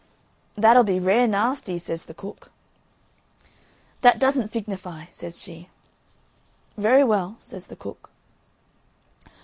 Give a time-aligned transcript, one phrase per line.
[0.55, 2.49] "That'll be rare nasty," says the cook.
[4.01, 5.69] "That doesn't signify," says she.
[6.75, 8.09] "Very well," says the cook.